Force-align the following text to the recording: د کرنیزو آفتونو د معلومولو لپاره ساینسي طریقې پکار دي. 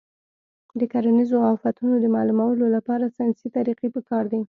د 0.79 0.81
کرنیزو 0.93 1.37
آفتونو 1.53 1.95
د 1.99 2.05
معلومولو 2.15 2.65
لپاره 2.75 3.13
ساینسي 3.15 3.47
طریقې 3.57 3.87
پکار 3.95 4.23
دي. 4.31 4.37